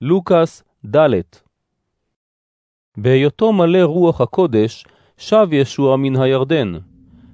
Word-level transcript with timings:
לוקאס 0.00 0.62
ד' 0.96 1.20
בהיותו 2.96 3.52
מלא 3.52 3.82
רוח 3.82 4.20
הקודש, 4.20 4.84
שב 5.18 5.48
ישוע 5.52 5.96
מן 5.96 6.16
הירדן, 6.16 6.72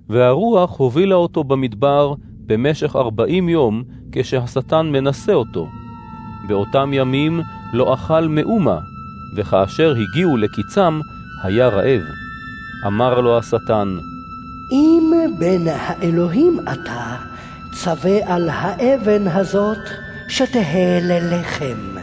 והרוח 0.09 0.79
הובילה 0.79 1.15
אותו 1.15 1.45
במדבר 1.45 2.15
במשך 2.47 2.97
ארבעים 2.97 3.49
יום, 3.49 3.83
כשהשטן 4.13 4.87
מנסה 4.93 5.33
אותו. 5.33 5.69
באותם 6.49 6.91
ימים 6.95 7.41
לא 7.73 7.95
אכל 7.95 8.29
מאומה, 8.29 8.79
וכאשר 9.37 9.95
הגיעו 9.97 10.37
לקיצם, 10.37 11.01
היה 11.43 11.69
רעב. 11.69 12.03
אמר 12.87 13.21
לו 13.21 13.39
השטן, 13.39 13.97
אם 14.73 15.13
בן 15.39 15.69
האלוהים 15.69 16.61
אתה, 16.73 17.17
צווה 17.73 18.35
על 18.35 18.49
האבן 18.49 19.29
הזאת 19.29 19.79
שתהא 20.29 21.01
ללחם. 21.03 22.02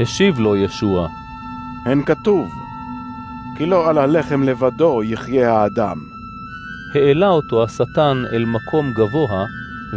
השיב 0.00 0.38
לו 0.38 0.56
ישוע, 0.56 1.08
הן 1.86 2.02
כתוב, 2.06 2.48
כי 3.56 3.66
לא 3.66 3.88
על 3.88 3.98
הלחם 3.98 4.42
לבדו 4.42 5.02
יחיה 5.02 5.52
האדם. 5.54 5.98
העלה 6.94 7.28
אותו 7.28 7.64
השטן 7.64 8.22
אל 8.32 8.44
מקום 8.44 8.92
גבוה, 8.92 9.46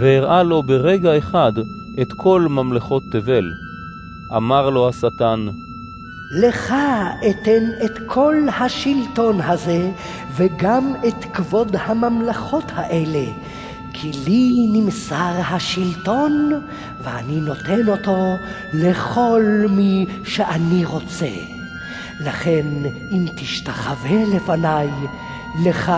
והראה 0.02 0.44
לו 0.44 0.64
ברגע 0.64 1.18
אחד 1.18 1.52
את 2.02 2.14
כל 2.14 2.48
ממלכות 2.50 3.04
תבל. 3.12 3.52
אמר 4.38 4.70
לו 4.70 4.90
השטן, 4.90 5.48
לך 6.32 6.74
אתן 7.30 7.64
את 7.86 8.00
כל 8.06 8.36
השלטון 8.60 9.42
הזה, 9.42 9.92
וגם 10.36 10.94
את 11.08 11.26
כבוד 11.34 11.76
הממלכות 11.80 12.72
האלה, 12.76 13.26
כי 13.94 14.12
לי 14.26 14.68
נמסר 14.74 15.34
השלטון, 15.50 16.62
ואני 17.04 17.42
נותן 17.42 17.88
אותו 17.88 18.36
לכל 18.74 19.42
מי 19.70 20.06
שאני 20.26 20.86
רוצה. 20.86 21.30
לכן, 22.26 22.66
אם 23.12 23.26
תשתחווה 23.36 24.24
לפניי, 24.36 24.90
לך 25.66 25.92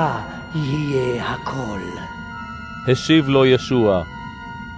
יהיה 0.55 1.29
הכל. 1.29 1.79
השיב 2.87 3.29
לו 3.29 3.45
ישוע, 3.45 4.03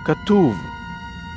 כתוב, 0.05 0.55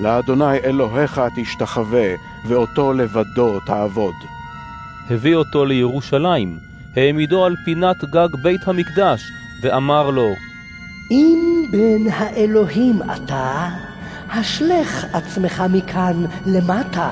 לאדוני 0.02 0.56
אלוהיך 0.64 1.20
תשתחווה, 1.36 2.08
ואותו 2.48 2.92
לבדו 2.92 3.60
תעבוד. 3.66 4.14
הביא 5.10 5.34
אותו 5.34 5.64
לירושלים, 5.64 6.58
העמידו 6.96 7.44
על 7.44 7.54
פינת 7.64 8.04
גג 8.04 8.28
בית 8.42 8.68
המקדש, 8.68 9.20
ואמר 9.62 10.10
לו, 10.10 10.28
אם 11.10 11.64
בן 11.70 12.10
האלוהים 12.12 13.00
אתה, 13.02 13.68
השלך 14.30 15.06
עצמך 15.12 15.62
מכאן 15.72 16.24
למטה, 16.46 17.10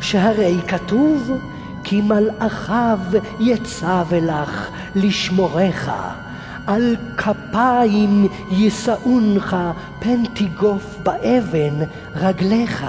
שהרי 0.00 0.58
כתוב, 0.68 1.30
כי 1.84 2.00
מלאכיו 2.00 2.98
יצא 3.40 4.02
ולך 4.08 4.70
לשמורך, 4.94 5.90
על 6.66 6.96
כפיים 7.16 8.28
יישאונך, 8.50 9.56
פן 9.98 10.26
תיגוף 10.34 10.98
באבן 11.02 11.74
רגליך. 12.16 12.86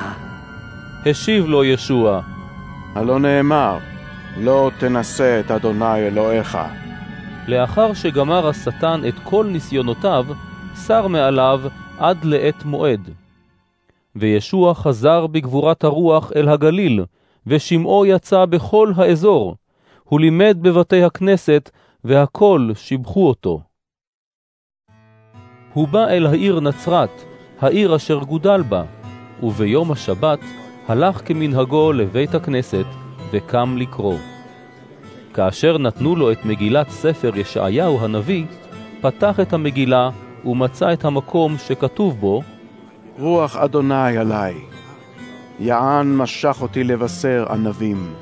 השיב 1.05 1.45
לו 1.45 1.63
ישוע, 1.63 2.21
הלא 2.95 3.19
נאמר, 3.19 3.77
לא 4.37 4.71
תנסה 4.79 5.39
את 5.39 5.51
אדוני 5.51 5.99
אלוהיך. 6.07 6.57
לאחר 7.47 7.93
שגמר 7.93 8.47
השטן 8.47 9.01
את 9.07 9.13
כל 9.23 9.45
ניסיונותיו, 9.45 10.25
שר 10.87 11.07
מעליו 11.07 11.61
עד 11.99 12.23
לעת 12.23 12.65
מועד. 12.65 13.09
וישוע 14.15 14.73
חזר 14.73 15.27
בגבורת 15.27 15.83
הרוח 15.83 16.31
אל 16.35 16.49
הגליל, 16.49 17.05
ושמעו 17.47 18.05
יצא 18.05 18.45
בכל 18.45 18.91
האזור. 18.95 19.55
הוא 20.03 20.19
לימד 20.19 20.57
בבתי 20.61 21.03
הכנסת, 21.03 21.69
והכל 22.03 22.69
שיבחו 22.75 23.27
אותו. 23.27 23.61
הוא 25.73 25.87
בא 25.87 26.07
אל 26.07 26.25
העיר 26.25 26.59
נצרת, 26.59 27.23
העיר 27.59 27.95
אשר 27.95 28.19
גודל 28.19 28.61
בה, 28.61 28.83
וביום 29.43 29.91
השבת 29.91 30.39
הלך 30.87 31.21
כמנהגו 31.27 31.91
לבית 31.91 32.35
הכנסת, 32.35 32.85
וקם 33.31 33.77
לקרוא. 33.77 34.40
כאשר 35.33 35.77
נתנו 35.77 36.15
לו 36.15 36.31
את 36.31 36.45
מגילת 36.45 36.89
ספר 36.89 37.31
ישעיהו 37.35 37.99
הנביא, 37.99 38.45
פתח 39.01 39.39
את 39.39 39.53
המגילה 39.53 40.09
ומצא 40.45 40.93
את 40.93 41.05
המקום 41.05 41.57
שכתוב 41.57 42.19
בו, 42.19 42.41
רוח 43.19 43.57
אדוני 43.57 44.17
עלי, 44.17 44.53
יען 45.59 46.15
משך 46.17 46.57
אותי 46.61 46.83
לבשר 46.83 47.45
ענבים. 47.49 48.13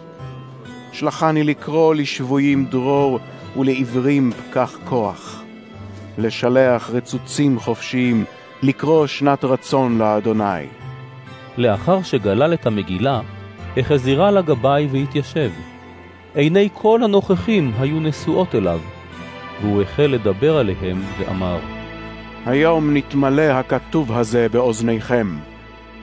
שלחני 0.92 1.44
לקרוא 1.44 1.96
לשבויים 1.96 2.66
דרור 2.66 3.20
ולעברים 3.58 4.32
פקח 4.32 4.78
כוח. 4.86 5.44
לשלח 6.18 6.90
רצוצים 6.90 7.60
חופשיים, 7.60 8.26
לקרוא 8.64 9.08
שנת 9.08 9.44
רצון 9.44 9.98
לאדוני. 9.98 10.66
לאחר 11.58 12.02
שגלל 12.04 12.54
את 12.54 12.66
המגילה, 12.66 13.22
החזירה 13.78 14.32
לגבאי 14.32 14.88
והתיישב. 14.92 15.52
עיני 16.36 16.70
כל 16.74 17.04
הנוכחים 17.04 17.72
היו 17.80 18.00
נשואות 18.00 18.56
אליו, 18.56 18.80
והוא 19.62 19.82
החל 19.82 20.08
לדבר 20.08 20.58
עליהם 20.58 21.02
ואמר, 21.20 21.60
היום 22.46 22.94
נתמלא 22.94 23.42
הכתוב 23.42 24.12
הזה 24.12 24.50
באוזניכם. 24.50 25.28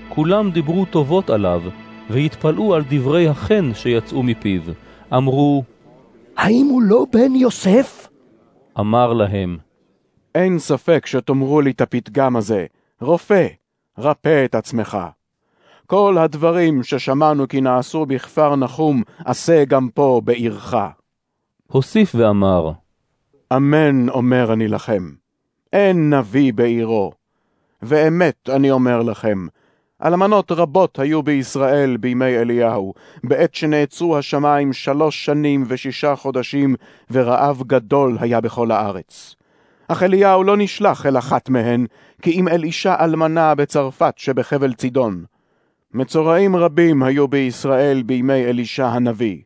כולם 0.08 0.50
דיברו 0.50 0.84
טובות 0.84 1.30
עליו, 1.30 1.62
והתפלאו 2.10 2.74
על 2.74 2.82
דברי 2.90 3.28
החן 3.28 3.74
שיצאו 3.74 4.22
מפיו. 4.22 4.62
אמרו, 5.14 5.64
האם 6.36 6.66
הוא 6.70 6.82
לא 6.82 7.06
בן 7.12 7.34
יוסף? 7.34 8.08
אמר 8.80 9.12
להם, 9.12 9.58
אין 10.34 10.58
ספק 10.58 11.06
שתאמרו 11.06 11.60
לי 11.60 11.70
את 11.70 11.80
הפתגם 11.80 12.36
הזה, 12.36 12.66
רופא, 13.00 13.46
רפא 13.98 14.44
את 14.44 14.54
עצמך. 14.54 14.98
כל 15.86 16.16
הדברים 16.18 16.82
ששמענו 16.82 17.48
כי 17.48 17.60
נעשו 17.60 18.06
בכפר 18.06 18.56
נחום, 18.56 19.02
עשה 19.24 19.64
גם 19.64 19.88
פה 19.94 20.20
בעירך. 20.24 20.76
הוסיף 21.66 22.14
ואמר, 22.14 22.72
אמן 23.56 24.08
אומר 24.08 24.52
אני 24.52 24.68
לכם, 24.68 25.10
אין 25.72 26.14
נביא 26.14 26.52
בעירו. 26.52 27.12
ואמת 27.82 28.48
אני 28.48 28.70
אומר 28.70 29.02
לכם, 29.02 29.46
אלמנות 30.04 30.52
רבות 30.52 30.98
היו 30.98 31.22
בישראל 31.22 31.96
בימי 31.96 32.36
אליהו, 32.36 32.94
בעת 33.24 33.54
שנעצרו 33.54 34.18
השמיים 34.18 34.72
שלוש 34.72 35.24
שנים 35.24 35.64
ושישה 35.68 36.16
חודשים, 36.16 36.74
ורעב 37.10 37.62
גדול 37.66 38.16
היה 38.20 38.40
בכל 38.40 38.70
הארץ. 38.70 39.36
אך 39.88 40.02
אליהו 40.02 40.44
לא 40.44 40.56
נשלח 40.56 41.06
אל 41.06 41.18
אחת 41.18 41.48
מהן, 41.48 41.86
כי 42.22 42.30
אם 42.30 42.48
אל 42.48 42.64
אישה 42.64 43.04
אלמנה 43.04 43.54
בצרפת 43.54 44.14
שבחבל 44.16 44.72
צידון. 44.72 45.24
מצורעים 45.96 46.56
רבים 46.56 47.02
היו 47.02 47.28
בישראל 47.28 48.02
בימי 48.02 48.44
אלישע 48.44 48.86
הנביא, 48.86 49.38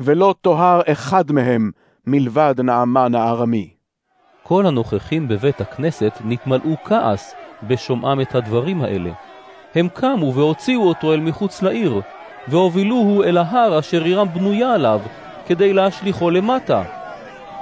ולא 0.00 0.34
טוהר 0.40 0.80
אחד 0.86 1.32
מהם 1.32 1.70
מלבד 2.06 2.54
נעמן 2.58 3.14
הארמי. 3.14 3.70
כל 4.42 4.66
הנוכחים 4.66 5.28
בבית 5.28 5.60
הכנסת 5.60 6.12
נתמלאו 6.24 6.76
כעס 6.84 7.34
בשומעם 7.62 8.20
את 8.20 8.34
הדברים 8.34 8.82
האלה. 8.82 9.10
הם 9.74 9.88
קמו 9.88 10.34
והוציאו 10.34 10.82
אותו 10.82 11.12
אל 11.12 11.20
מחוץ 11.20 11.62
לעיר, 11.62 12.00
והובילוהו 12.48 13.22
אל 13.22 13.36
ההר 13.36 13.78
אשר 13.78 14.04
עירם 14.04 14.28
בנויה 14.34 14.74
עליו, 14.74 15.00
כדי 15.46 15.72
להשליכו 15.72 16.30
למטה. 16.30 16.82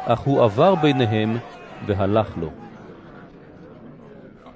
אך 0.05 0.21
הוא 0.21 0.43
עבר 0.43 0.75
ביניהם 0.75 1.37
והלך 1.87 2.37
לו. 2.37 2.51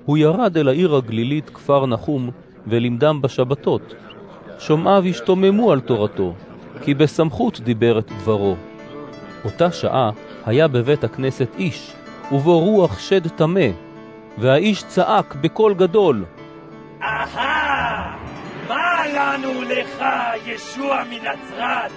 הוא 0.04 0.18
ירד 0.18 0.56
אל 0.58 0.68
העיר 0.68 0.94
הגלילית 0.94 1.50
כפר 1.50 1.86
נחום, 1.86 2.30
ולימדם 2.68 3.22
בשבתות. 3.22 3.94
שומעיו 4.58 5.04
השתוממו 5.04 5.72
על 5.72 5.80
תורתו, 5.80 6.34
כי 6.82 6.94
בסמכות 6.94 7.60
דיבר 7.60 7.98
את 7.98 8.12
דברו. 8.12 8.56
אותה 9.44 9.72
שעה 9.72 10.10
היה 10.46 10.68
בבית 10.68 11.04
הכנסת 11.04 11.48
איש, 11.58 11.92
ובו 12.32 12.58
רוח 12.60 12.98
שד 12.98 13.28
טמא, 13.28 13.66
והאיש 14.38 14.82
צעק 14.82 15.34
בקול 15.40 15.74
גדול, 15.74 16.24
אהה! 17.02 18.16
מה 18.68 19.06
לנו 19.14 19.62
לך, 19.62 20.04
ישוע 20.46 21.02
מנצרת? 21.10 21.90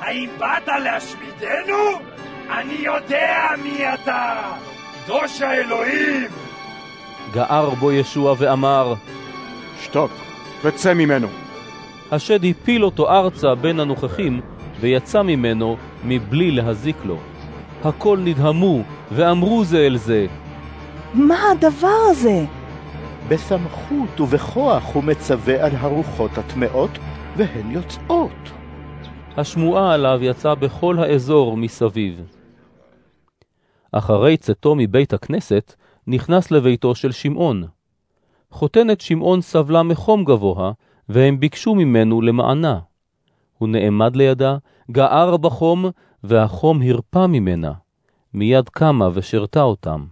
האם 0.00 0.30
באת 0.38 0.68
להשמידנו? 0.68 1.98
אני 2.50 2.74
יודע 2.74 3.48
מי 3.62 3.94
אתה! 3.94 4.52
קדוש 5.04 5.42
האלוהים! 5.42 6.28
גער 7.32 7.70
בו 7.70 7.92
ישוע 7.92 8.34
ואמר, 8.38 8.94
שתוק, 9.80 10.10
וצא 10.64 10.94
ממנו. 10.94 11.28
השד 12.10 12.44
הפיל 12.44 12.84
אותו 12.84 13.10
ארצה 13.10 13.54
בין 13.54 13.80
הנוכחים, 13.80 14.40
ויצא 14.80 15.22
ממנו 15.22 15.76
מבלי 16.04 16.50
להזיק 16.50 16.96
לו. 17.04 17.16
הכל 17.84 18.18
נדהמו, 18.24 18.82
ואמרו 19.12 19.64
זה 19.64 19.78
אל 19.78 19.96
זה, 19.96 20.26
מה 21.14 21.50
הדבר 21.50 21.98
הזה? 22.10 22.44
בסמכות 23.28 24.20
ובכוח 24.20 24.94
הוא 24.94 25.04
מצווה 25.04 25.66
על 25.66 25.72
הרוחות 25.76 26.38
הטמאות, 26.38 26.90
והן 27.36 27.70
יוצאות. 27.70 28.50
השמועה 29.36 29.94
עליו 29.94 30.18
יצאה 30.22 30.54
בכל 30.54 30.98
האזור 30.98 31.56
מסביב. 31.56 32.20
אחרי 33.92 34.36
צאתו 34.36 34.74
מבית 34.74 35.12
הכנסת, 35.12 35.74
נכנס 36.06 36.50
לביתו 36.50 36.94
של 36.94 37.12
שמעון. 37.12 37.64
חותנת 38.50 39.00
שמעון 39.00 39.40
סבלה 39.40 39.82
מחום 39.82 40.24
גבוה, 40.24 40.72
והם 41.08 41.40
ביקשו 41.40 41.74
ממנו 41.74 42.22
למענה. 42.22 42.78
הוא 43.58 43.68
נעמד 43.68 44.16
לידה, 44.16 44.56
גער 44.90 45.36
בחום, 45.36 45.84
והחום 46.24 46.82
הרפא 46.82 47.26
ממנה. 47.26 47.72
מיד 48.34 48.68
קמה 48.68 49.08
ושרתה 49.14 49.62
אותם. 49.62 50.04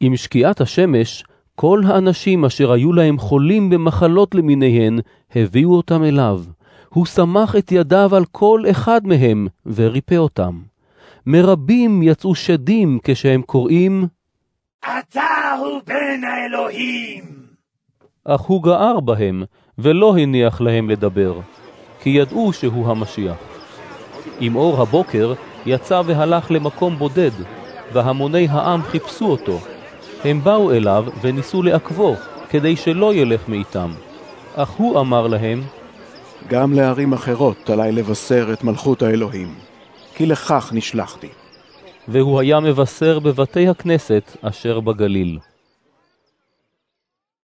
עם 0.00 0.16
שקיעת 0.16 0.60
השמש, 0.60 1.24
כל 1.54 1.82
האנשים 1.86 2.44
אשר 2.44 2.72
היו 2.72 2.92
להם 2.92 3.18
חולים 3.18 3.70
במחלות 3.70 4.34
למיניהן, 4.34 4.98
הביאו 5.34 5.74
אותם 5.74 6.04
אליו. 6.04 6.42
הוא 6.88 7.06
סמך 7.06 7.56
את 7.58 7.72
ידיו 7.72 8.16
על 8.16 8.24
כל 8.24 8.62
אחד 8.70 9.06
מהם, 9.06 9.46
וריפא 9.66 10.14
אותם. 10.14 10.60
מרבים 11.26 12.02
יצאו 12.02 12.34
שדים 12.34 12.98
כשהם 13.02 13.42
קוראים, 13.42 14.06
אתה 14.80 15.54
הוא 15.60 15.80
בן 15.86 16.24
האלוהים! 16.24 17.39
אך 18.24 18.40
הוא 18.40 18.62
גער 18.62 19.00
בהם, 19.00 19.42
ולא 19.78 20.18
הניח 20.18 20.60
להם 20.60 20.90
לדבר, 20.90 21.40
כי 22.02 22.10
ידעו 22.10 22.52
שהוא 22.52 22.88
המשיח. 22.88 23.36
עם 24.40 24.56
אור 24.56 24.82
הבוקר 24.82 25.32
יצא 25.66 26.02
והלך 26.06 26.50
למקום 26.50 26.96
בודד, 26.96 27.30
והמוני 27.92 28.48
העם 28.50 28.82
חיפשו 28.82 29.26
אותו. 29.26 29.58
הם 30.24 30.44
באו 30.44 30.72
אליו 30.72 31.06
וניסו 31.20 31.62
לעכבו, 31.62 32.14
כדי 32.48 32.76
שלא 32.76 33.14
ילך 33.14 33.48
מאיתם. 33.48 33.90
אך 34.54 34.70
הוא 34.70 35.00
אמר 35.00 35.26
להם, 35.26 35.62
גם 36.48 36.72
לערים 36.72 37.12
אחרות 37.12 37.70
עלי 37.70 37.92
לבשר 37.92 38.52
את 38.52 38.64
מלכות 38.64 39.02
האלוהים, 39.02 39.54
כי 40.14 40.26
לכך 40.26 40.70
נשלחתי. 40.72 41.28
והוא 42.08 42.40
היה 42.40 42.60
מבשר 42.60 43.18
בבתי 43.18 43.68
הכנסת 43.68 44.36
אשר 44.42 44.80
בגליל. 44.80 45.38